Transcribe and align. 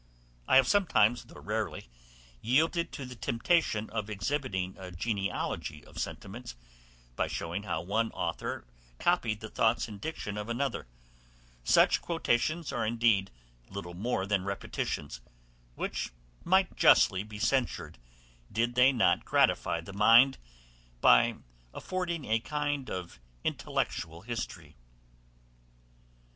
I 0.47 0.55
have 0.55 0.67
sometimes, 0.67 1.25
though 1.25 1.39
rarely, 1.41 1.87
yielded 2.41 2.91
to 2.93 3.05
the 3.05 3.15
temptation 3.15 3.87
of 3.91 4.09
exhibiting 4.09 4.75
a 4.79 4.89
genealogy 4.89 5.85
of 5.85 5.99
sentiments, 5.99 6.55
by 7.15 7.27
showing 7.27 7.61
how 7.61 7.83
one 7.83 8.09
author 8.13 8.65
copied 8.97 9.41
the 9.41 9.49
thoughts 9.49 9.87
and 9.87 10.01
diction 10.01 10.39
of 10.39 10.49
another: 10.49 10.87
such 11.63 12.01
quotations 12.01 12.73
are 12.73 12.83
indeed 12.83 13.29
little 13.69 13.93
more 13.93 14.25
than 14.25 14.43
repetitions, 14.43 15.21
which 15.75 16.09
might 16.43 16.75
justly 16.75 17.21
be 17.23 17.37
censured, 17.37 17.99
did 18.51 18.73
they 18.73 18.91
not 18.91 19.23
gratify 19.23 19.81
the 19.81 19.93
mind, 19.93 20.39
by 20.99 21.35
affording 21.75 22.25
a 22.25 22.39
kind 22.39 22.89
of 22.89 23.19
intellectual 23.43 24.21
history. 24.23 24.75